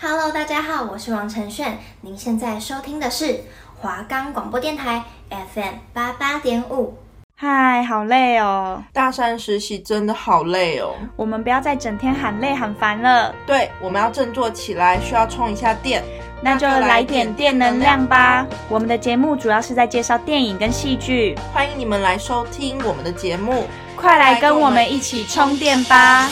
[0.00, 1.76] Hello，大家好，我是王承炫。
[2.02, 3.40] 您现在收听的是
[3.80, 6.96] 华冈广播电台 FM 八八点五。
[7.34, 8.80] 嗨，好累哦！
[8.92, 10.94] 大三实习真的好累哦。
[11.16, 13.34] 我们不要再整天喊累喊烦了。
[13.44, 16.04] 对，我们要振作起来，需要充一下电。
[16.40, 18.46] 那就来点电能量吧。
[18.68, 23.66] 我们的节目主要是在介绍电影跟戏剧，欢迎你们来收听我们的节目。
[23.96, 26.28] 快来跟我们一起充电吧！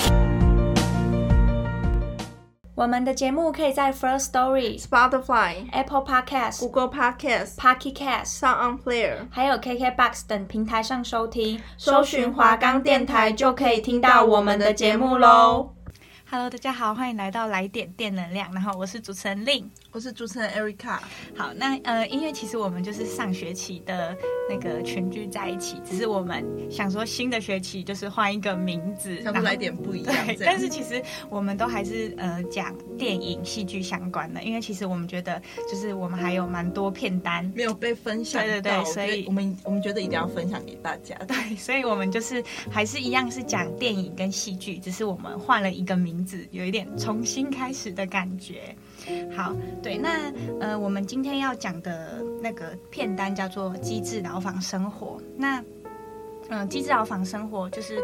[2.77, 11.59] 我们的节目可以在 First Story、Spotify、Apple Podcast、Google Podcast、Pocket Cast、Sound On Player，还有 KKBox 等平台上收听。
[11.79, 15.73] 搜寻华冈电台就可以听到我们的节目喽。
[16.31, 18.53] Hello，大家好，欢迎来到来点电能量。
[18.53, 20.99] 然后我是主持人 Lin，我是主持人 Erica。
[21.35, 24.15] 好，那呃，因为其实我们就是上学期的
[24.47, 30.15] 那个群聚在一起，只是我们想说新的学期就是换一个名字，想来点不一样。
[30.27, 41.15] 对，但是其实我们都还是呃讲电影、戏剧相关的，因为其实我们觉得就是我们还有蛮多片单没有被分享，对对对，所以我们我们觉得一定要分享给大家。
[41.27, 46.17] 对， 所以我们就是还是一样是讲电影跟戏剧，只是我们换了一个名。
[46.17, 48.75] 名字有一点重新开始的感觉。
[49.35, 55.19] 好，对，那呃，我们今天要讲的那个片单叫做《机智牢房生活》。
[55.37, 55.63] 那
[56.49, 57.99] 嗯，《机智牢房生活》就是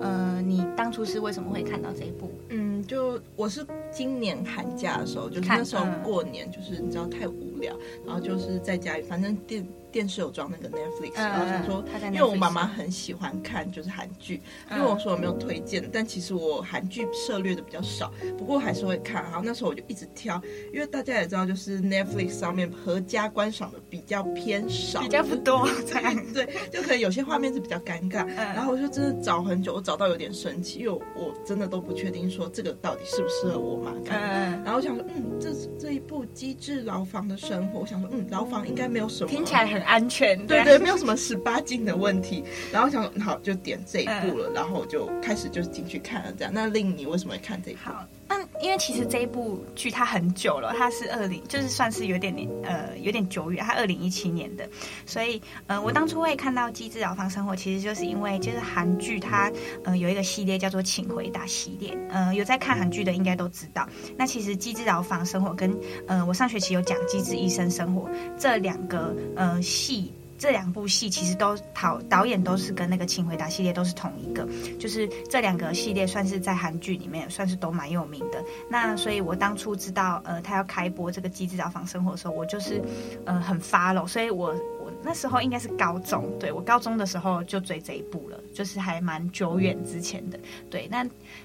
[0.00, 2.30] 呃，你当初是为什么会看到这一部？
[2.50, 9.64] 嗯，就我是今年寒假的时候，就是那时候过年，就是你知道太无聊，然后就是在家里，反正电。
[9.90, 19.22] 电视有装那个 Netflix，然后想说，因为我妈妈很喜欢看就是韩剧，因为我说我没有推荐，但其实我韩剧涉猎的比较少，不过还是会看。
[19.22, 20.38] 然后那时候我就一直挑，
[20.74, 26.14] 因为大家也知道，就是 Netflix 上面合家观赏的比较偏少，比较不多这样。
[26.34, 28.26] 对，就可能有些画面是比较尴尬。
[28.26, 34.62] 然后我就真的找很久，我找到有点生气，因为我，我真的都不确定说这个到底适不适合我妈看。
[34.62, 39.82] 然后我想说，嗯，这这一部机智牢房的生活，我想说，嗯，牢房应该没有什么，听起来很。
[39.88, 42.44] 安全，对对，没有什么十八禁的问题。
[42.70, 46.32] 然后想说好，就点这一部了，嗯、然后就开始就进去看了。
[46.36, 47.80] 这样，那令你为什么会看这一部？
[47.84, 54.68] 好，那，因为其实这一部剧它很久了，它是二零，就是算是有点点呃有点久远，它二零一七年的。
[55.06, 59.50] 所以，呃，我当初会看到《机智疗房生活》，其实就是因为就是韩剧它
[59.84, 63.88] 呃有一个系列叫做《请回答》系列，呃，有在看韩剧的应该都知道。
[64.16, 65.74] 那其实《机智疗房生活》跟
[66.06, 69.58] 呃我上学期有讲《机智医生生活》这两个呃。
[69.68, 74.46] 戏这两部戏其实都导导演都是跟那个《请回答》系列都是同一个，
[74.78, 78.42] 就是这两个系列算是在韩剧里面算是都蛮有名的。
[78.70, 82.80] 那所以我当初知道呃他要开播这个《机智牢房生活》的时候，我就是
[83.24, 90.38] 呃很发了所以我我那时候应该是高中，对，我高中的时候就追这一部了，就是还蛮久远之前的。
[90.70, 91.04] 对，那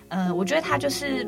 [0.10, 1.28] 呃我觉得他就是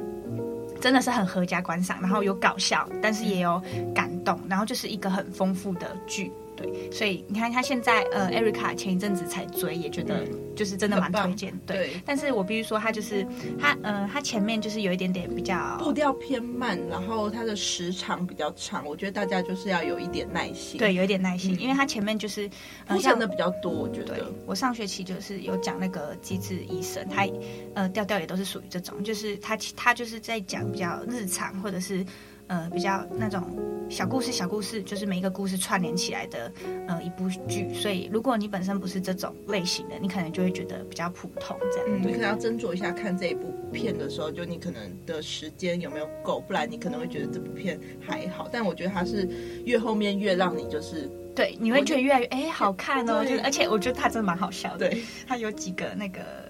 [0.80, 3.59] 真的是很合家观赏，然后有搞笑，但是也有
[3.94, 6.31] 感动，然后就是一个很丰富的剧。
[6.56, 11.58] 对，所以你看他现在，呃，Erica 前一阵子才追，也觉得就是真的蛮推荐。
[11.66, 13.26] 对，对，但是我必须说，他就是
[13.60, 20.78] 他，呃，他前面就是有一点点比较步调偏慢，然后他的时长比较长，我觉得大家就是要有一点耐心。
[20.78, 22.50] 对，有一点耐心，嗯、因为他前面就是
[22.88, 24.32] 铺陈的比较多，我觉得。
[24.46, 27.28] 我上学期就是有讲那个机智医生，他
[27.74, 32.06] 呃调调也都是属于这种，就是他他就是在讲比较日常或者是。
[32.47, 33.44] 呃，比较那种
[33.89, 36.51] 小故事，小故事就是每一个故事串联起来的，
[36.88, 37.73] 呃，一部剧。
[37.73, 41.88] 所以，如果你本身不是这种类型的，你可能就会觉得比较普通这样。
[41.89, 48.47] 嗯，你可能要斟酌一下看这一部片的时候，就你可能的时间有没有够，不然你可能会觉得这部片还好。
[48.51, 49.27] 但我觉得它是
[49.66, 54.89] 越后面越让你就是对，你会觉得越来越哎好看哦，就是而且我觉得它真的蛮好笑的。
[54.89, 56.44] 对，它有几个那个。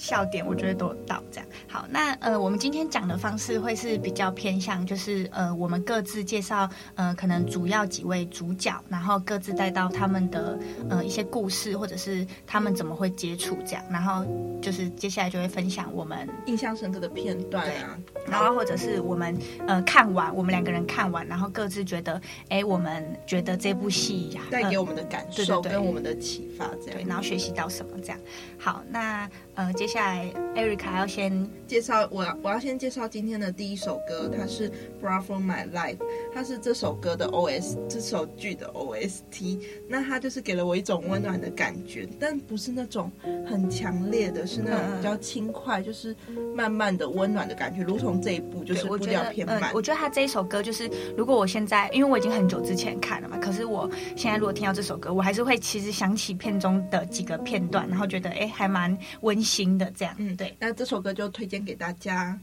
[0.00, 1.46] 笑点我觉得都有到这样。
[1.68, 14.24] 好，那呃，我们今天讲的方式会是比较偏向，就是呃，我们各自介绍呃，可能主要几位主角，然后各自带到他们的呃一些故事，或者是他们怎么会接触这样，然后
[14.62, 19.36] 就是接下来就会分享我们印象深刻的片段啊，然后或者是我们
[19.66, 22.18] 呃看完，我们两个人看完，然后各自觉得，
[22.48, 28.18] 哎，我们觉得这部戏带给我们的感受跟我们的启发这样，对，然后学习到什么这样。
[28.58, 29.89] 好，那呃接。
[29.90, 34.70] 接下来，Erica 要先介绍我，我要先介绍今天的第一首歌，它是
[35.02, 35.96] 《Brought From My Life》，
[36.32, 39.58] 它是这首歌的 OS，这首剧的 OST。
[39.88, 43.10] 那它就是给了我一种温暖的感觉，但不是那种
[43.44, 46.14] 很强烈的，是那种比较轻快，就是
[46.54, 49.72] 慢慢的温暖的感觉，如同这一部就是步调偏慢。
[49.74, 62.38] 我觉得他这一首歌就是，如果我现在，因为我已经很久之前看了嘛，可是我现在如果听到这首歌，我还是会其实想起片中的几个片段，然后觉得哎，还蛮温馨的这样。嗯，对。那这首歌就推荐给大家。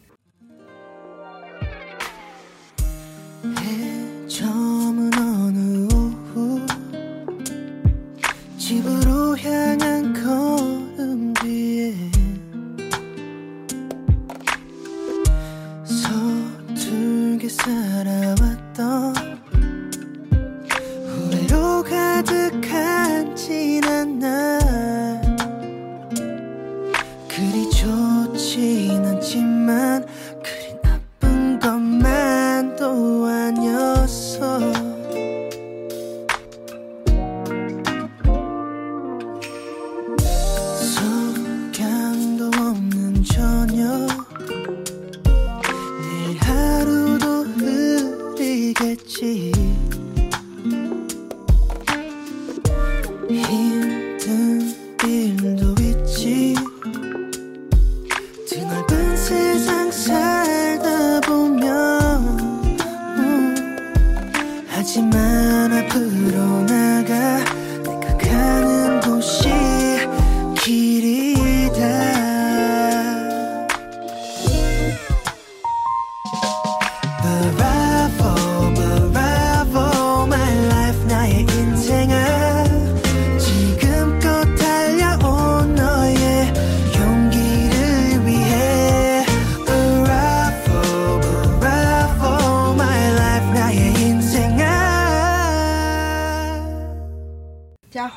[4.27, 6.65] 처음은 어느 오후
[8.57, 11.95] 집으로 향한 걸음 뒤에
[15.85, 19.15] 서툴게 살아왔던
[21.07, 24.66] 후회로 가득한 지난 날
[27.37, 30.03] 그리 좋진 않지만
[30.41, 30.66] 그리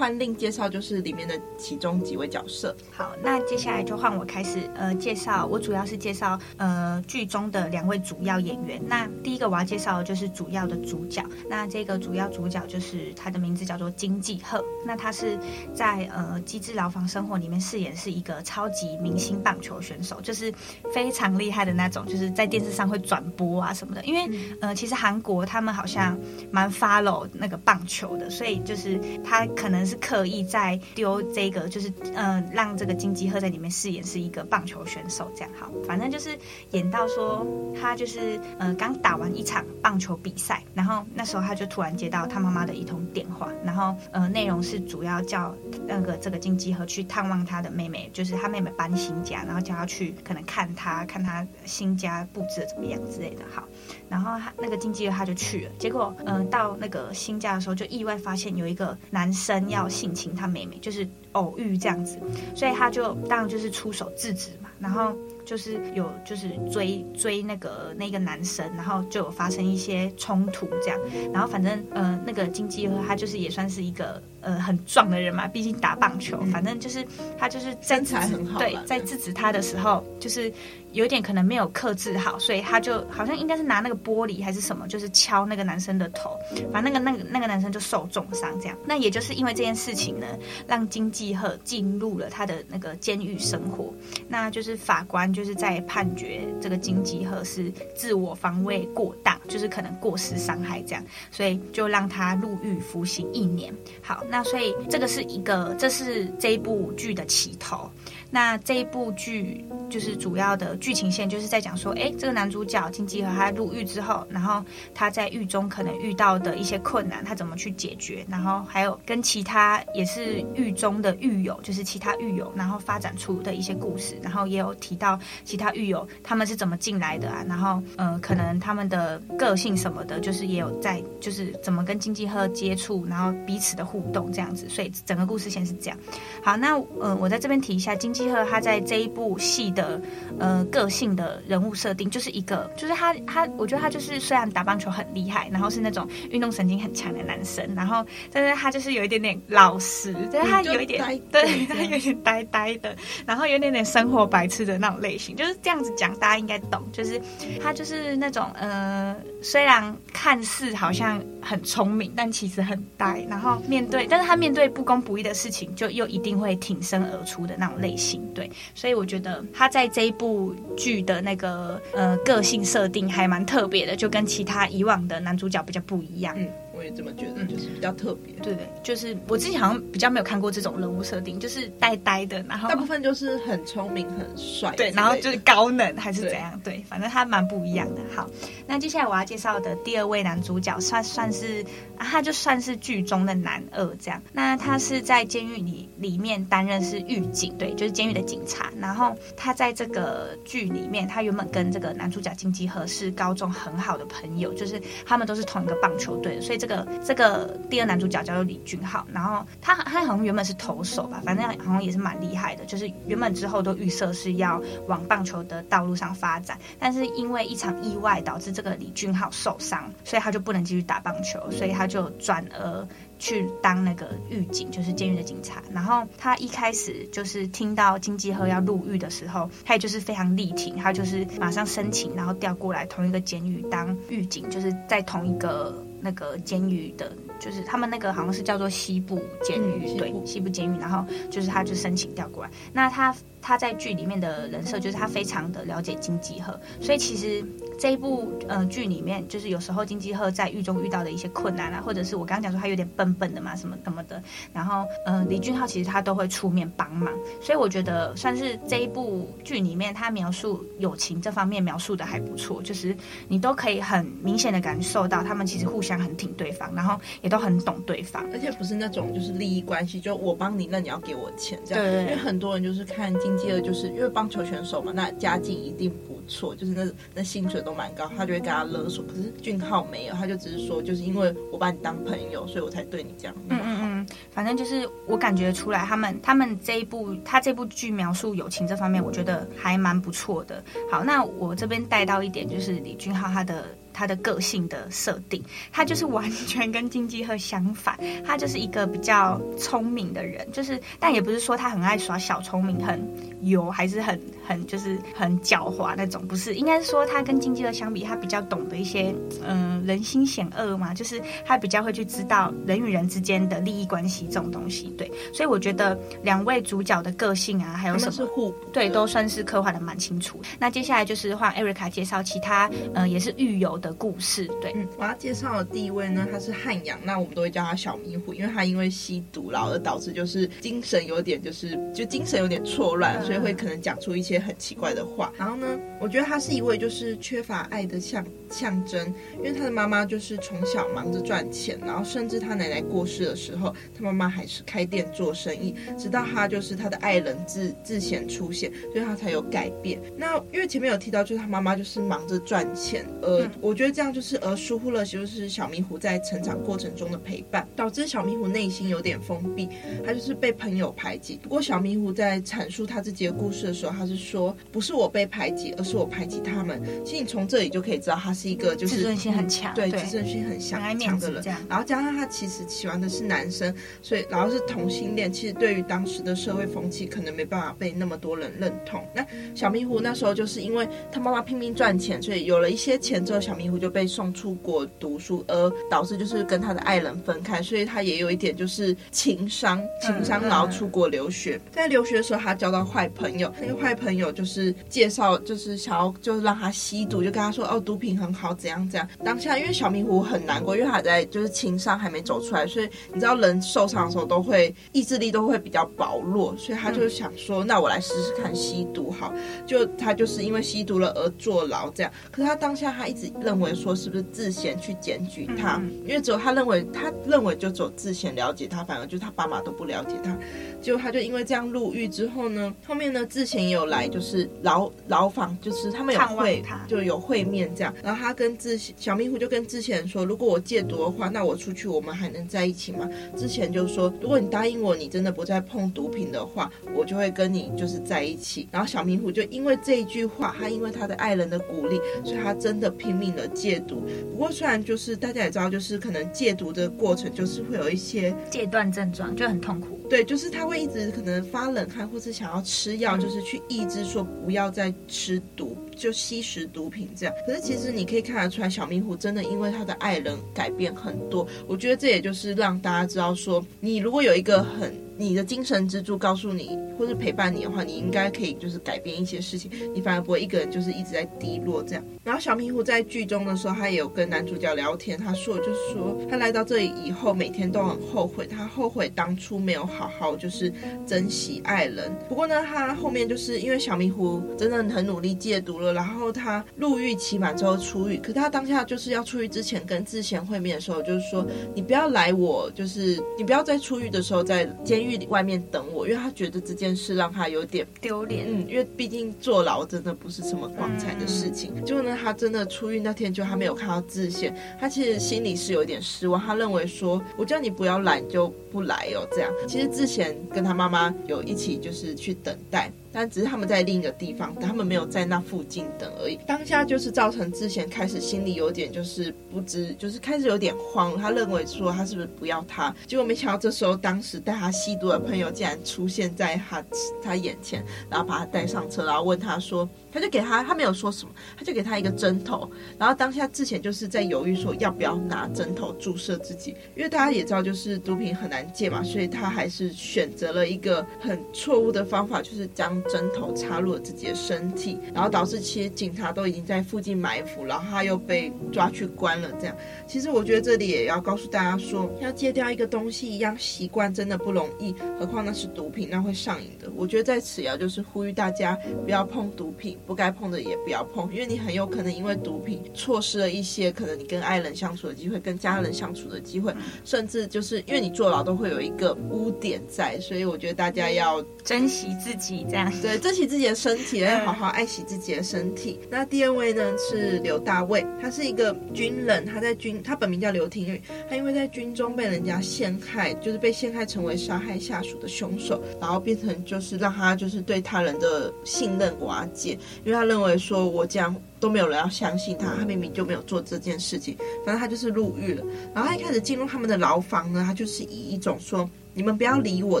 [0.00, 2.74] 换另介绍就是里面的其中几位角色。
[2.90, 5.44] 好，那接下来就换我开始呃介绍。
[5.44, 8.80] 我主要是介绍呃剧中的两位主要演员。
[8.86, 11.22] 那第一个我要介绍的就是主要的主角。
[11.50, 14.64] 那这个主要主角就是他的名字叫做金继赫。
[14.86, 15.38] 那他是
[15.74, 20.50] 在呃《机智牢房生活》里面饰演是一个超级明星棒球选手，就是
[20.94, 24.02] 非常厉害的那种，就是在电视上会转播啊什么的。
[24.04, 26.18] 因为呃其实韩国他们好像
[26.50, 30.00] 蛮 follow 那个棒球的，所以就是他可能是。
[30.00, 36.36] 刻意在丢这个，就是嗯、让这个金继赫在里面饰演是一个棒球选手，这样好，反正就是
[36.70, 37.46] 演到说
[37.78, 45.54] 他就是呃刚打完一场棒球比赛，然后那时候他就突然接到他妈妈的一通电话，然后呃内容是主要叫
[45.86, 53.68] 那个这个金继赫去探望他的妹妹，就是他妹妹搬新家，然后叫他去可能看他看他新家布置的怎么样之类的，好，
[54.08, 59.79] 然后他那个金继赫他就去了，结果嗯、到那个新家的时候就意外发现有一个男生要。
[59.88, 62.18] 性侵他妹妹，就是偶遇这样子，
[62.54, 70.98] 所以他就当然就是出手制止嘛，然后就是有就是追追那个那个男生，然后就有发生一些冲突这样，
[71.32, 74.22] 然后反正呃那个金继和他就是也算是一个。
[74.42, 77.06] 呃，很壮的人嘛，毕竟打棒球，反正就是
[77.38, 80.50] 他就是在身材很好，对，在制止他的时候，就是
[80.92, 86.38] 有点可能没有克制好，所以他就好像应该是拿那个玻璃还是什么，就是敲那个男生的头，
[86.72, 88.76] 反正那个那个那个男生就受重伤这样。
[88.86, 90.26] 那也就是因为这件事情呢，
[90.66, 93.92] 让金继赫进入了他的那个监狱生活。
[94.26, 103.74] 那就是法官就是在判决这个金继赫是自我防卫过当，就是可能过失伤害这样，所以就让他入狱服刑一年。
[104.00, 104.24] 好。
[104.30, 107.90] 那所以这个是一个，这是这一部剧的起头。
[108.30, 135.98] 那这一部剧就是主要的剧情线，就是在讲说，哎，这个男主角金济赫他入狱之后，然后他在狱中可能遇到的一些困难，他怎么去解决，然后还有跟其他也是狱中的狱友，就是其他狱友，然后发展出的一些故事，然后也有提到其他狱友他们是怎么进来的啊，然后呃，可能他们的个性什么的，就是也有在，就是怎么跟金济赫接触，然后彼此的互动这样子，所以整个故事线是这样。
[136.42, 139.98] 好，那呃，我在这边提一下金继赫他在这一部戏的
[140.38, 157.18] 呃个性的人物设定，就是一个就是他他我觉得他就是虽然打棒球很厉害，然后是那种运动神经很强的男生，然后但是他就是有一点点老实，就是他有一点对他有点呆呆的，然后有点点生活白痴的那种类型，就是这样子讲大家应该懂，就是
[157.62, 168.09] 他就是那种呃虽然看似好像很聪明，但其实很呆，然后面对但是他面对不公不义的事情，就又一定会挺身而出的那种类型。
[168.34, 176.36] 对，所以我觉得他在这一部剧的那个呃个性设定还蛮特别的，就跟其他以往的男主角比较不一样。
[176.80, 178.32] 我也这么觉得，就是比较特别。
[178.36, 186.58] 对，就是我自己好像比较没有看过这种人物设定，就是呆呆的，然后大部分就是很聪明、很帅，对，然后就是高冷还是怎样？
[186.64, 188.00] 对，对，反正他蛮不一样的。
[188.16, 188.26] 好，
[188.66, 191.62] 那接下来我要介绍的第二位男主角，算算是、
[191.98, 194.22] 啊、他就算是剧中的男二这样。
[194.32, 198.72] 那他是在监狱里里面担任是狱警，对，就是监狱的警察。
[198.80, 206.69] 然后他在这个剧里面，他原本跟这个男主角金基赫是高中很好的朋友，就是他们都是同一个棒球队的，所以这个。
[206.70, 222.86] 个这个第二男主角叫做李俊浩，然后他他好像原本是投手吧，反正好像也是蛮厉害的，就是原本之后都预设是要往棒球的道路上发展，但是因为一场意外导致这个李俊浩受伤，所以他就不能继续打棒球，所以他就转而。
[223.22, 225.62] 去当那个狱警，就是监狱的警察。
[225.70, 240.78] 然后他一开始就是听到金基赫要入狱的时候，他也就是非常力挺，他就是马上申请，然后调过来同一个监狱当狱警，就是在同一个那个监狱的，就是他们那个好像是叫做西部监狱，对，西部监狱。
[240.78, 242.50] 然后就是他就申请调过来。
[242.72, 247.44] 那他他在剧里面的人设就是他非常的了解金基赫，所以其实。
[247.78, 262.94] 这一部呃剧里面，就是有时候金基赫在狱中遇到的一些困难啊，或者是我刚刚讲说他有点笨笨的嘛，什么什么的，然后呃李俊浩其实他都会出面帮忙，所以我觉得算是这一部剧里面他描述友情这方面描述的还不错，就是
[263.28, 279.04] 你都可以很明显的感受到他们其实互相很挺对方，然后也都很懂对方，而且不是那种就是利益关系，就我帮你，那你要给我钱这样，对，因为很多人就是看金就是因为棒球选手嘛，那家境一定不错，就是那那薪水都蛮高，他就会跟他勒索。
[279.04, 283.70] 可是俊浩没有，他就只是说，就是因为我把你当朋友，所以我才对你这样那么好。
[283.70, 290.62] 嗯嗯，反正就是我感觉出来，他们他们这一部他这部剧描述友情这方面，我觉得还蛮不错的。
[290.90, 293.64] 好，那我这边带到一点，就是李俊浩他的。
[293.92, 295.42] 他的个性的设定，
[295.72, 303.00] 他就是完全跟金基赫相反，他就是一个比较聪明的人，就是但也不是说他很爱耍小聪明，很
[303.42, 309.14] 油，还是很很就是很狡猾那种，不是，应该是说他跟金基赫相比，他比较懂得一些
[309.46, 320.40] 嗯人心险恶嘛，就是他比较会去知道人与人之间的利益关系这种东西，对，所以我觉得两位主角的个性啊，还有什么是互对，都算是刻画的蛮清楚。
[320.58, 335.32] 那接下来就是换 Erica 介绍其他，嗯、呃，也是狱友的故事，对，嗯，我要介绍的第一位呢，他是汉阳，那我们都会叫他小迷糊，因为他因为吸毒，然后而导致就是精神有点就是就精神有点错乱，所以会可能讲出一些很奇怪的话。
[335.38, 350.00] 然后呢，我觉得他是一位就是缺乏爱的象象征，因为他的妈妈就是从小忙着赚钱，然后甚至他奶奶过世的时候，他妈妈还是开店做生意，直到他就是他的爱人自自贤出现，所以他才有改变。
[350.16, 354.10] 那因为前面有提到，就是他妈妈就是忙着赚钱，呃，我觉得这样。
[354.10, 359.68] 就是而疏忽了，就是小迷糊在成长过程中的陪伴，导致小迷糊内心有点封闭，
[360.04, 361.38] 他就是被朋友排挤。
[361.40, 366.82] 不过小迷糊在阐述他自己的故事的时候，他是说，不是我被排挤，而是我排挤他们。
[367.04, 371.44] 其实你从这里就可以知道，他是一个就是自尊心很强，对，对自尊心很强强的人。
[371.68, 373.72] 然后加上他其实喜欢的是男生，
[374.02, 379.06] 所以然后是同性恋，其实对于当时的社会风气，可能没办法被那么多人认同。
[379.14, 379.24] 那
[379.54, 384.00] 小迷糊那时候就是因为他妈妈拼命赚钱，所以有了一些钱之后，小迷糊就被。
[384.10, 391.60] 送出国读书，而导致就是跟他的爱人分开，所以他也有一点就是情商，情商，然后出国留学。
[391.70, 399.08] 在留学的时候，他交到坏朋友，那个坏朋友就是介绍，就是想要就是让他吸毒，就跟他说哦，毒品很好，怎样怎样。
[399.24, 409.32] 当下因为小迷糊很难过，因为他在就是情商还没走出来，所以你知道人受伤的时候都会意志力都会比较薄弱，所以他就想说，那我来试试看吸毒好。
[409.66, 412.12] 就他就是因为吸毒了而坐牢这样。
[412.32, 413.96] 可是他当下他一直认为说。
[414.00, 415.76] 是不是自贤去检举他？
[415.76, 420.34] 嗯、因为只有他认为，他认为就只有自贤了解他，反而就是他爸妈都不了解他。
[420.80, 427.92] 结果他就因为这样入狱之后呢，后面呢自贤也有来，就是牢牢房，就是他们有会，就有会面这样。
[428.02, 433.06] 然后他跟自小迷糊就跟自贤说，如果我戒毒的话，那我出去我们还能在一起吗？
[433.36, 438.66] 智贤就说，如果你答应我，你真的不再碰毒品的话，我就会跟你就是在一起。
[438.72, 443.80] 然后小迷糊就因为这一句话，他因为他的爱人的鼓励，所以他真的拼命的戒。
[443.80, 449.98] 毒，不过虽然就是大家也知道，就是可能戒毒的过程就是会有一些戒断症状，就很痛苦。
[450.08, 457.34] 对，就是他会一直可能发冷汗，或是想要吃药，就是去抑制说不要再吃毒，就吸食毒品这样。
[457.46, 461.46] 可是其实你可以看得出来，小迷糊真的因为他的爱人改变很多。
[461.68, 464.92] 我觉得这也就是让大家知道说，你如果有一个很。
[465.20, 472.02] 你的精神支柱告诉你，或是陪伴你的话，你应该可以就是改变一些事情，你反而不会一个人就是一直在低落这样。
[472.24, 480.72] 然后小迷糊在剧中的时候，他也有跟男主角聊天，他说就是说他来到这里以后，每天都很后悔，他后悔当初没有好好就是
[481.06, 482.10] 珍惜爱人。
[482.26, 495.20] 不过呢，他后面就是因为小迷糊真的很努力戒毒了，然后他入狱期满之后出狱，可他当下就是要出狱之前跟智贤会面的时候，就是说你不要来我，就是你不要在出狱的时候在监狱。
[495.28, 498.46] 外面等我，因为他觉得这件事让他有点丢脸。
[498.48, 501.72] 嗯，因为毕竟坐牢真的不是什么光彩的事情。
[501.84, 506.40] 结果呢，他真的出狱那天，就他没有看到智贤，他其实心里是有点失望。
[506.40, 509.52] 他认为说，我叫你不要来，你就不来哦，这样。
[509.68, 512.90] 其实智贤跟他妈妈有一起就是去等待。
[513.12, 516.38] 但只是他们在另一个地方，他们没有在那附近等而已。
[516.46, 521.16] 当下就是造成之前开始心里有点就是不知，就是开始有点慌。
[521.16, 522.94] 他认为说他是不是不要他？
[523.06, 526.84] 结果没想到这时候，当时带他吸毒的朋友竟然出现在他
[527.22, 532.70] 他眼前，然后把他带上车，然后问他说，他就给他，他没有说什么，他就给他一个针头。
[532.98, 543.00] 然后当下之前就是在犹豫说要不要拿针头注射自己，因为大家也知道就是毒品很难戒嘛，所以他还是选择了一个很错误的方法，就是将。
[543.10, 549.50] 针头插入了自己的身体，然后导致其实警察都已经在附近埋伏，然后他又被抓去关了。
[549.58, 556.90] 这样，其实我觉得这里也要告诉大家说，要戒掉一个东西，一样习惯真的不容易，何况那是毒品，那会上瘾的。
[556.94, 572.92] 我觉得在此要就是呼吁大家不要碰毒品，不该碰的也不要碰，因为你很有可能因为毒品错失了一些可能你跟爱人相处的机会，跟家人相处的机会，甚至就是因为你坐牢都会有一个污点在，所以我觉得大家要珍惜自己，这样。
[573.00, 575.98] 对，珍惜自己的身体，要好好爱惜自己的身体。
[576.10, 595.64] 那第二位呢是刘大卫，他是一个军人，他在军，他本名叫刘廷玉，他因为在军中被人家陷害，就是被陷害成为杀害下属的凶手，然后变成就是让他就是对他人的信任瓦解，因为他认为说我这样都没有人要相信他，他明明就没有做这件事情，反正他就是入狱了。
[595.94, 598.88] 然后他一开始进入他们的牢房呢，他就是以一种说。
[599.12, 600.00] 你们不要理我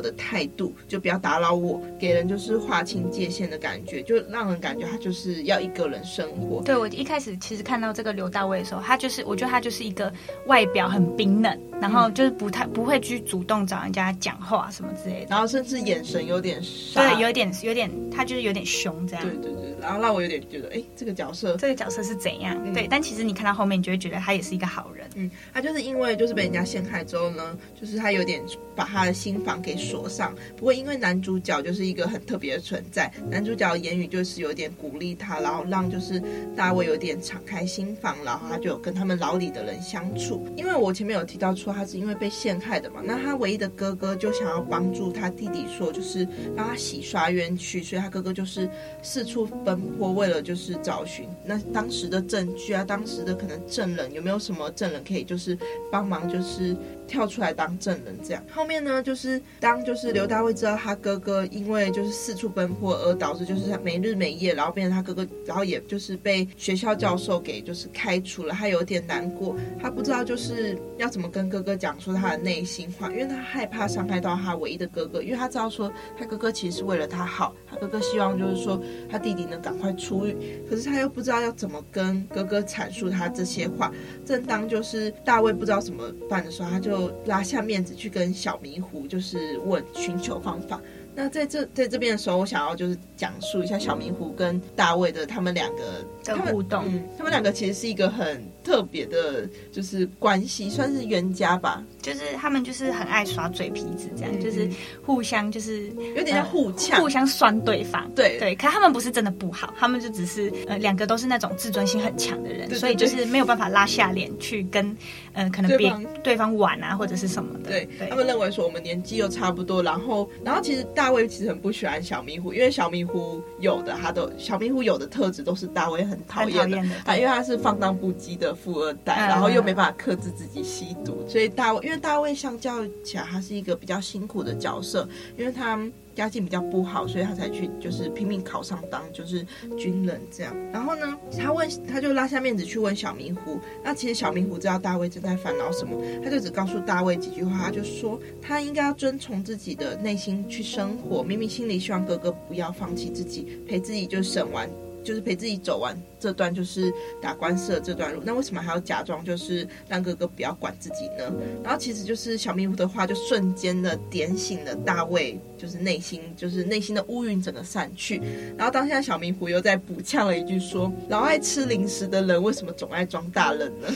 [0.00, 6.62] 的态度，就不要打扰我，给人就是划清界限的感觉，就让人感觉他就是要一个人生活。
[6.62, 10.12] 对，我一开始其实看到这个刘大卫的时候，他就是我觉得他就是一个
[10.46, 16.62] 外表很冰冷，然后就是不太不会去主动找人家讲话什么之类的，然后甚至眼神有点
[16.94, 19.24] 对，有点有点他就是有点凶这样。
[19.24, 22.56] 对对对，然后让我有点觉得，哎，这个角色这个角色是怎样？
[22.64, 25.04] 嗯、对，但其实你看到后面，你就会觉得他也是一个好人。
[25.16, 28.40] 嗯，他就是因为就是被人家陷害之后呢，就是他有点
[28.76, 29.00] 把他。
[29.00, 36.22] 的心房给锁上，不过因为男主角就是一个很特别的存在，男主角言语就是有点鼓励他，然后让就是
[36.54, 40.46] 大卫有点敞开心房，然后他就跟他们牢里的人相处。
[40.54, 48.68] 因为我前面有提到说他是因为被陷害的嘛，那他唯一的哥哥就想要帮助他弟弟，说就是让他洗刷冤屈，所以他哥哥就是
[49.02, 55.56] 四处奔波，为了就是找寻那当时的证据啊，当时的可能证人有没有什么证人可以就是
[55.90, 56.76] 帮忙就是。
[57.10, 80.36] 跳出来当证人，这样后面呢，就是当就是刘大卫知道他哥哥因为就是四处奔波而导致就是他没日没夜，然后变成他哥哥，然后也就是被学校教授给就是开除了，他有点难过，他不知道就是要怎么跟哥哥讲出他的内心话，因为他害怕伤害到他唯一的哥哥，因为他知道说他哥哥其实是为了他好，他哥哥希望就是说他弟弟能赶快出狱，
[80.70, 83.90] 可是他又不知道要怎么跟哥哥阐述他这些话。
[84.24, 86.99] 正当就是大卫不知道怎么办的时候，他就。
[87.26, 90.80] 拉下面子去跟小迷糊，就是问寻求方法。
[91.14, 96.84] 那在这在这边的时候，我想要就是讲述一下小迷糊跟大卫的他们两个的互动。
[96.86, 101.82] 嗯，他们两个其实是一个很特别的，就是关系，算是冤家吧。
[102.02, 104.68] 就是他们就是很爱耍嘴皮子，这样、嗯、就是
[105.04, 108.10] 互相就是有点像互呛、呃，互相酸对方。
[108.14, 114.96] 对对，可他们不是真的不好，他们就只是呃两个都是那种自尊心很强的人，所以就是没有办法拉下脸去跟
[115.34, 117.68] 呃可能别对，对方玩啊或者是什么的。
[117.68, 131.80] 对，对他们认为说我们年纪又差不多，然后然后其实大卫其实很不喜欢小迷糊，因为小迷糊有的他都小迷糊有的特质都是大卫很讨厌的，他因为他是放荡不羁的富二代，嗯、然后又没办法克制自己吸毒，所以大卫。
[131.84, 135.78] 因为大卫相较起来，他是一个比较辛苦的角色，因为他
[136.14, 139.46] 家境比较不好，所以他才去就是拼命考上当就是
[139.78, 140.54] 军人这样。
[140.72, 143.58] 然后呢，他问他就拉下面子去问小迷糊。
[143.82, 154.68] 那其实小迷糊知道大卫正在烦恼什么，他就只告诉大卫几句话，他就说他应该要遵从自己的内心去生活，明明心里希望哥哥不要放弃自己，陪自己就审完。
[155.02, 158.20] 就是陪自己走完这段，就是打官司的这段路。
[158.24, 161.32] 那为什么还要假装就是让哥哥不要管自己呢？
[161.62, 168.20] 然后其实就是小迷糊的话，就瞬间的点醒了大卫，就是内心就是内心的乌云整个散去。
[168.56, 173.88] 然后当下小迷糊又在补呛了一句说：“老爱吃零食的人为什么总爱装大人呢？”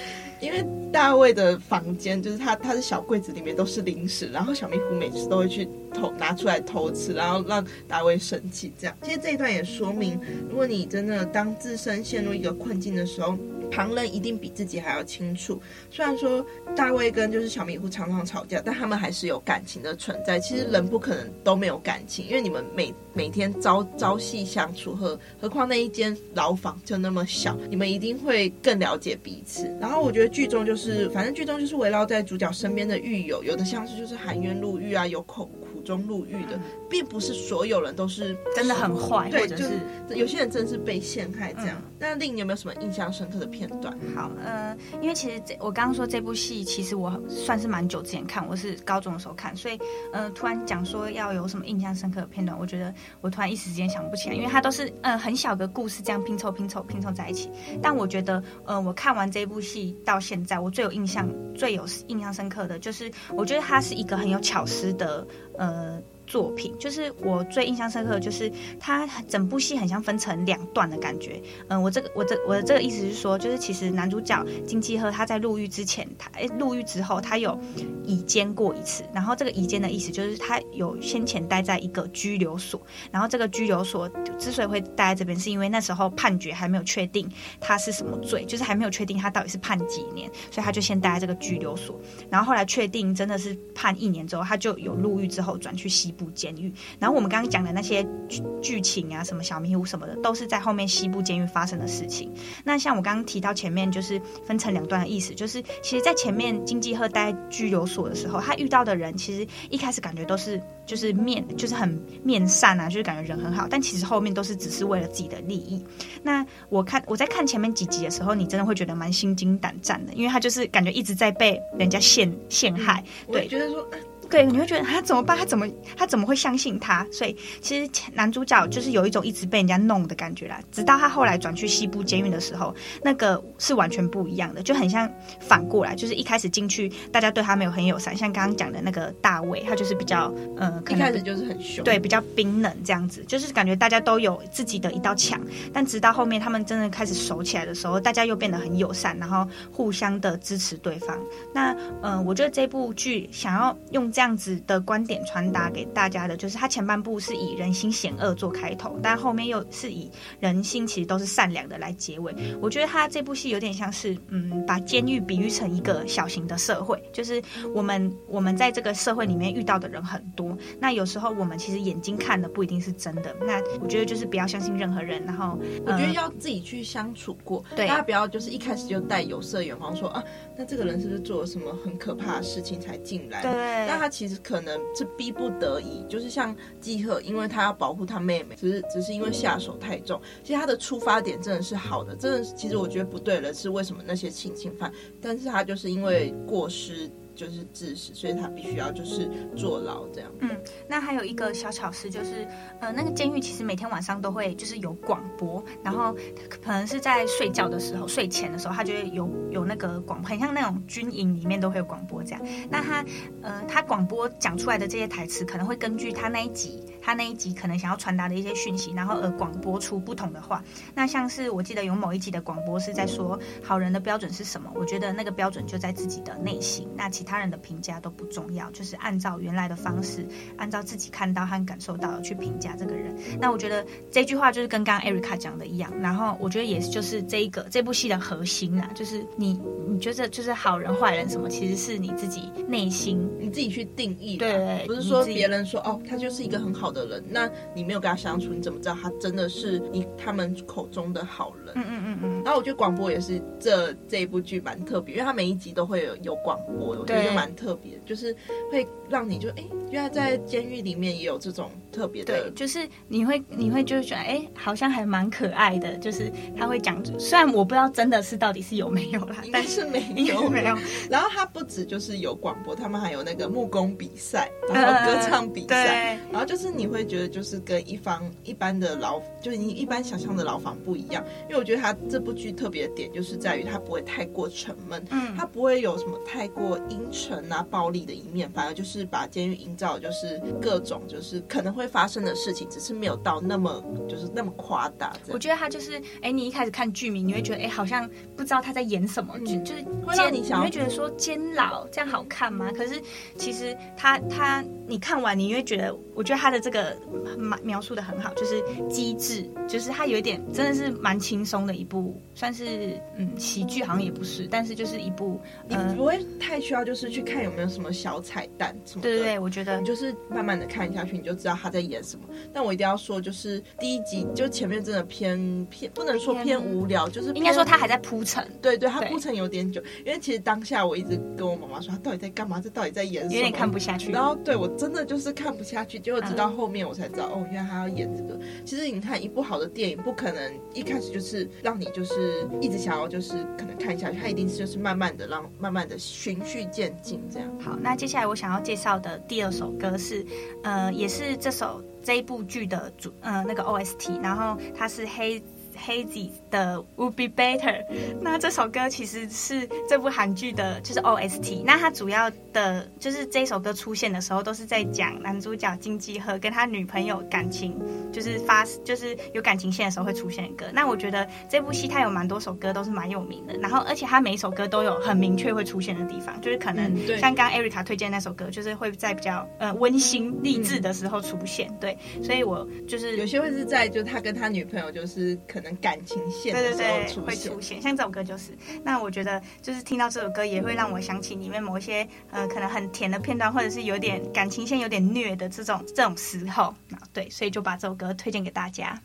[0.40, 8.72] 因为大卫的房间就是他他的小柜子里面都是零食，然后小迷糊每次都会去偷拿出来偷吃，然后让大卫生气。
[8.78, 13.36] 这样，其实这一段也说明，如果你真的当自身陷入一个困境的时候，
[13.70, 15.60] 旁人一定比自己还要清楚。
[15.90, 20.40] 虽然说大卫跟就是小迷糊常常吵架，但他们还是有感情的存在。
[20.40, 29.72] 其实人不可能都没有感情，因为你们每每天朝朝夕相处，何何况那一间牢房就那么小，你们一定会更了解彼此。
[29.80, 35.50] 然后我觉得剧中就是，反正剧中就是围绕在主角身边的狱友，有的像是就是含冤入狱啊，有恐。
[35.82, 39.70] 中入狱的，并不是所有人都是真的很坏，对，或者是
[40.14, 41.76] 有些人真的是被陷害这样。
[41.80, 43.96] 嗯、那令你有没有什么印象深刻的片段？
[44.14, 49.78] 好，呃，因为其实这我刚刚说这部戏，其实我算是蛮久之前看，我是高中的时候看，所以
[50.12, 57.50] 呃，突然讲说要有什么印象深刻的片段，我觉得我突然一时之间想不起来，因为它都是呃很小的故事这样拼凑拼凑拼凑在一起。
[57.82, 65.26] 但我觉得呃，我看完这部戏到现在，我最有印象、最有印象深刻的就是，我觉得它是一个很有巧思的。
[65.60, 66.09] 呃。
[66.30, 71.42] 作品就是我最印象深刻的，就是它整部戏很像分成两段的感觉。
[71.66, 77.58] 嗯、我这个我这我的这个意思是说，就是其实男主角金基赫他在入狱之前，他诶入狱之后他有
[78.04, 79.02] 乙监过一次。
[79.12, 82.80] 然后这个乙监的意思就是他有先前待在一个拘留所。
[83.10, 87.28] 然后这个拘留所之所以会待在这边，是因为那时候判决还没有确定
[87.60, 92.00] 他是什么罪，就是还没有确定他到底是判几年，所以他就先待在这个拘留所。
[92.30, 96.14] 然后后来确定真的是判一年之后，他就有入狱之后转去西。
[96.20, 102.30] 部监狱，然后我们刚刚讲的那些剧剧情啊，什么小迷糊什么的，都是在后面西部监狱发生的事情。
[102.62, 111.88] 那像我刚刚提到前面，就是分成两段的意思，就是其实，在前面金济赫待拘留所的时候，他遇到的人，其实一开始感觉都是就是面就是很
[112.22, 115.82] 面善啊，就是感觉人很好，但其实后面都是只是为了自己的利益。
[116.22, 123.02] 那我看我在看前面几集的时候，你真的会觉得蛮心惊胆战的，因为他就是感觉一直在被人家陷陷害。
[123.30, 123.88] 对，觉得说。
[124.30, 125.36] 对，你会觉得他怎么办？
[125.36, 125.66] 他怎么
[125.96, 127.04] 他怎么会相信他？
[127.10, 130.60] 所以其实男主角就是有一种一直被人家弄的感觉啦。
[130.70, 145.40] 直到他后来转去西部监狱的时候，那个是完全不一样的，就很像反过来，就是一开始进去，大家对他没有很友善，像刚刚讲的那个大卫，他就是比较呃，一开始就是很凶，对，比较冰冷这样子，就是感觉大家都有自己的一道墙。
[145.72, 151.18] 但直到后面他们真的开始熟起来的时候，大家又变得很友善，然后互相的支持对方。
[151.52, 154.19] 那呃，我觉得这部剧想要用这。
[154.20, 162.34] 这样子的观点传达给大家的，就是他前半部是以人心险恶做开头，但后面又是以人心其实都是善良的来结尾。
[162.60, 167.42] 我觉得他这部戏有点像是，嗯，把监狱比喻成一个小型的社会，就是
[167.74, 173.34] 我们我们在这个社会里面遇到的人很多，那有时候我们其实眼睛看的不一定是真的。
[173.40, 180.22] 那我觉得就是不要相信任何人，然后我觉得要自己去相处过，对，大家不要就是一开始就带有色眼光说啊，
[180.58, 183.40] 那这个人是不是做了什么很可怕的事情才进来？
[183.40, 183.50] 对，
[183.86, 184.09] 那他。
[184.10, 190.20] 其实可能是逼不得已，就是像季赫，因为他要保护他妹妹，只是只是因为下手太重。
[190.42, 197.10] 其实他的出发点真的是好的，真的，其实我觉得不对了是为什么那些性侵犯，但是他就是因为过失。
[197.40, 200.30] 就是致死，所以他必须要就是坐牢这样。
[200.40, 200.50] 嗯，
[200.86, 202.46] 那还有一个小巧思就是，
[202.80, 206.14] 呃，那个监狱其实每天晚上都会就是有广播，然后
[206.62, 212.42] 可能是在睡觉的时候、睡前的时候，他就会有有那个广，很像那种军营里面都会有广播这样。
[212.68, 213.02] 那他
[213.40, 216.84] 呃，他广播讲出来的这些台词，可能会根据他那一集。
[217.00, 220.62] 他那一集可能想要传达的一些讯息，然后而广播出不同的话。
[220.94, 224.70] 那像是我记得有某一集的广播是在说好人的标准是什么？
[224.74, 233.16] 我觉得那个标准就在自己的内心，那其他人的评价都不重要，就是按照原来的方式，按照自己看到和感受到的去评价这个人。
[233.40, 239.58] 那我觉得这句话就是跟刚刚 Erica 讲的一样，然后我觉得也是就是这一个这部戏的核心啊，就是你
[239.88, 246.89] 你觉得就是好人坏人什么，其实是你自己内心你自己去定义，对，不是说别人说哦，他就是一个很好。
[246.92, 251.74] 的人，那你没有跟他相处，你怎么知道他真的是你他们口中的好人？
[251.76, 252.42] 嗯嗯嗯嗯。
[252.44, 258.34] 然后我觉得广播也是这这一部剧蛮特别，因为他每一集都会有有广播，我觉得蛮特别，就是
[258.70, 270.76] 会让你就哎，原来在监狱里面也有这种特别的，对，就是你会你会就是觉得哎，好像还蛮可爱的，就是他会讲，虽然我不知道真的是到底是有没有啦，但是没有没有。
[271.10, 276.70] 然后他不止就是有广播，他们还有那个木工比赛，然后歌唱比赛，然后就是。
[276.80, 295.14] 你会觉得就是跟一方一般的牢，就是你一般想象的牢房不一样，因为我觉得他这部剧特别的点就是在于他不会太过沉闷，嗯，他不会有什么太过阴沉啊、暴力的一面，反而就是把监狱营造就是各种就是可能会会发生的事情，只是没有到那么就是那么夸大。
[295.28, 302.70] 我觉得他就是，哎，你一开始看剧名，你会觉得，哎，好像不知道他在演什么，就就是会让你想，你会觉得说监牢这样好看吗？
[302.76, 303.00] 可是
[303.38, 306.94] 其实他他你看完，你会觉得，我觉得他的这个
[307.38, 319.08] 描描述的很好，就是机智，就是他有一点真的是蛮轻松的一部，算是嗯喜剧，好像也不是，但是就是一部，你不会太需要就是去看有没有什么小彩蛋什么的。
[319.08, 322.24] 对对对，我觉得你就是慢慢的看下去，你就知道他在演什么。
[322.52, 328.46] 但我一定要说，就是第一集就前面真的偏偏不能说偏无聊，就是应该说他还在铺陈。
[328.60, 332.60] 对对，他铺陈有点久，因为其实当下我一直跟我妈妈说，他到底在干嘛？
[332.60, 333.34] 这到底在演什么？
[333.34, 334.10] 有点看不下去。
[334.10, 338.38] 然后对我真的就是看不下去，结果直到后面我才知道，哦，原来他要演这个。
[338.64, 347.48] 其实你看一部好的电影，不可能一开始就是让你就是一直想要就是可能看下去，他一定是就是慢慢的让慢慢的循序渐进这样。
[347.60, 350.24] 好，那接下来我想要介绍的第二首歌是，
[350.62, 355.42] 呃，也是这首这一部剧的主，呃，那个 OST，然后它是黑。
[355.76, 357.84] Hazy 的 Would Be Better，
[358.20, 361.62] 那这首歌其实是这部韩剧的，就是 OST。
[361.64, 367.74] 那它主要的，就是这首歌出现的时候，都是在讲男主角金基赫跟他女朋友感情，
[368.12, 370.66] 就是发，就是有感情线的时候会出现的歌。
[370.72, 381.74] 那我觉得这部戏它有蛮多首歌都是蛮有名的，然后而且它每一首歌都有很明确会出现的地方，就是可能像刚刚 Erica 推荐那首歌，就是会在比较呃温馨励志的时候出现。
[381.80, 385.69] 对，所以我就是有些会是在就他跟他女朋友就是可能。
[385.76, 388.56] 感情线的时候出现，会出现，像这首歌就是。
[388.84, 396.74] 那我觉得就是听到这首歌也会让我想起里面某一些呃可能很甜的片段，或者是有点感情线有点虐的这种这种时候。
[397.12, 399.00] 对，所以就把这首歌推荐给大家。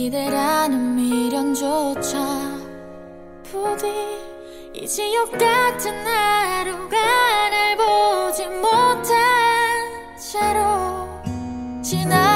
[0.00, 2.18] 기대라는 미련조차
[3.42, 3.86] 부디
[4.72, 6.96] 이 지옥 같은 하루가
[7.50, 9.04] 날 보지 못한
[10.16, 11.06] 채로
[11.82, 12.29] 지나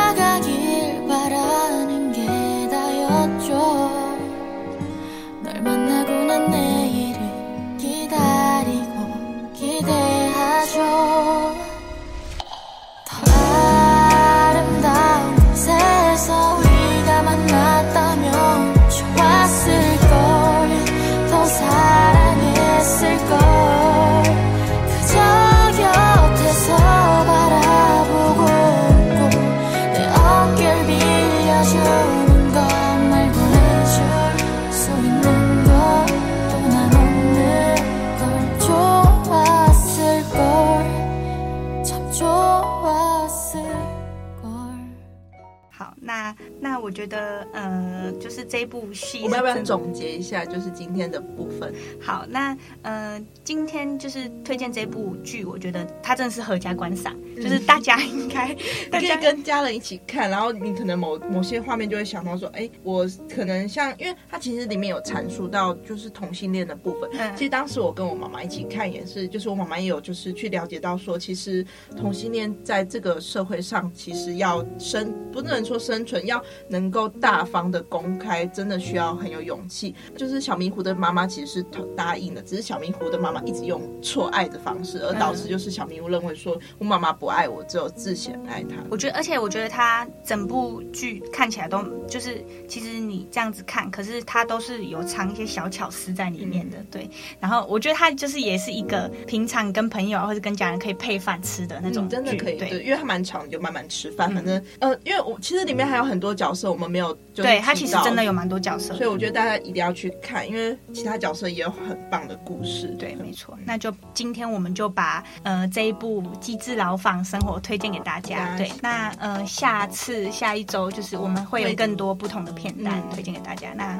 [48.54, 50.44] 这部戏，我们要不要总结一下？
[50.44, 51.74] 就是今天的部分。
[52.00, 58.56] 好，那呃，今天就是推荐这部剧，我觉得它真的是合家观赏，嗯、就是大家应该
[58.92, 67.10] 大家跟家人一起看，然后你可能某某些画面就会想到说，哎，我可能像，因为它其实里面有阐述到就是同性恋的部分。
[67.14, 76.40] 嗯，其实当时我跟我妈妈一起看也是，就是我妈妈也有就是去了解到说，其实同性恋在这个社会上其实要生，不能说生存要。
[76.68, 79.94] 能够大方的公开，真的需要很有勇气。
[80.16, 88.76] 就是小迷糊的妈妈其实是答应的，只是小迷糊的妈妈一直用错爱的方式，而导致就是小迷糊认为说我妈妈不爱我，只有自贤爱她。
[88.90, 96.78] 我觉得，而且我觉得他整部剧看起来都就是，其实你这样子看，可是他都是有藏一些小巧思在里面的。
[96.78, 102.56] 嗯、对，然后我觉得他就是也是一个平常跟朋友或者跟家人可以配饭吃的那种、嗯，真的可以。
[102.56, 104.32] 对，对因为他蛮长，就慢慢吃饭。
[104.34, 106.64] 反正，呃，因为我其实里面还有很多角色。
[106.64, 112.88] 我们没有就，对，他其实真的有蛮多角色，所以我觉得大家一定要去看，因为其他角色也有很棒的故事。
[112.98, 113.56] 对，没错。
[113.64, 118.56] 那就今天我们就把呃这一部《机智牢房生活》推荐给大家。
[118.56, 123.72] 对，那呃下次下一周就是我们会有更多不同的片段推荐给大家。
[123.74, 123.98] 那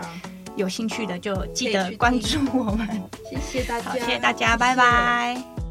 [0.57, 2.89] 有兴趣的就记得关注我们。
[3.31, 5.64] 谢谢大家，谢谢大家，拜拜。